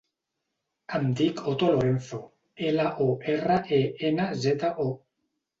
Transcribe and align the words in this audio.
Em 0.99 1.03
dic 1.19 1.43
Oto 1.51 1.69
Lorenzo: 1.75 2.21
ela, 2.71 2.87
o, 3.09 3.13
erra, 3.35 3.61
e, 3.81 3.83
ena, 4.11 4.29
zeta, 4.47 4.77
o. 4.87 4.91